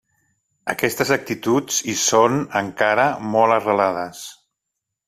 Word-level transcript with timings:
Aquestes 0.73 1.11
actituds 1.17 1.77
hi 1.85 1.95
són, 2.05 2.41
encara, 2.63 3.07
molt 3.37 3.61
arrelades. 3.61 4.27